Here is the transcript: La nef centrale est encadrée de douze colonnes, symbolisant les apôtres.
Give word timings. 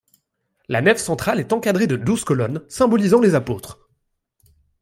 La 0.67 0.81
nef 0.81 0.97
centrale 0.99 1.39
est 1.39 1.53
encadrée 1.53 1.85
de 1.85 1.95
douze 1.95 2.23
colonnes, 2.23 2.65
symbolisant 2.67 3.19
les 3.21 3.35
apôtres. 3.35 3.87